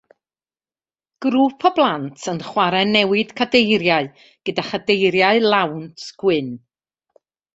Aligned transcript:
Grŵp 1.25 1.65
o 1.69 1.71
blant 1.75 2.23
yn 2.33 2.39
chwarae 2.47 2.87
newid 2.95 3.35
cadeiriau 3.41 4.09
gyda 4.49 4.65
chadeiriau 4.71 5.45
lawnt 5.51 6.09
gwyn. 6.25 6.49